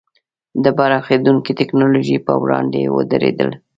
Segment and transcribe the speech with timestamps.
[0.63, 3.49] د پراخېدونکې ټکنالوژۍ پر وړاندې ودرېدل.